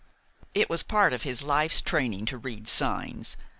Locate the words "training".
1.79-2.25